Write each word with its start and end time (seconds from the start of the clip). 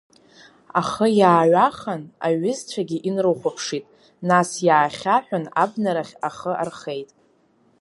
Ахы 0.79 1.07
иааҩахан, 1.19 2.01
аҩызцәагьы 2.25 2.97
инрыхәаԥшит, 3.09 3.85
нас 4.29 4.49
иаахьаҳәын, 4.67 5.45
абнарахь 5.63 6.13
ахы 6.27 6.51
археит. 6.63 7.09